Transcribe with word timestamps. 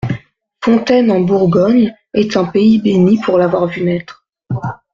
Fontaines 0.65 1.11
en 1.11 1.19
Bourgogne 1.19 1.93
est 2.15 2.35
un 2.35 2.45
pays 2.45 2.81
béni 2.81 3.21
pour 3.21 3.37
l'avoir 3.37 3.67
vu 3.67 3.83
naître. 3.83 4.25